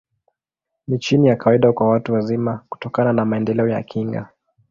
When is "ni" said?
0.87-0.99